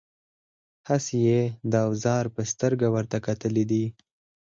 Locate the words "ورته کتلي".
2.95-3.63